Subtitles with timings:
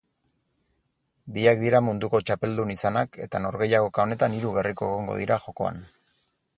[1.35, 5.83] Biak dira munduko txapeldun izanak eta norgehiagoka honetan hiru gerriko egongo dira jokoan.